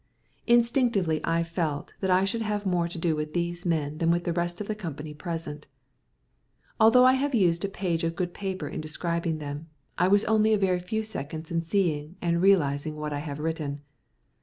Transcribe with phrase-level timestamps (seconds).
[0.47, 4.23] Instinctively I felt that I should have more to do with these men than with
[4.23, 5.67] the rest of the company present.
[6.79, 9.67] Although I have used a page of good paper in describing them,
[9.99, 13.81] I was only a very few seconds in seeing and realizing what I have written.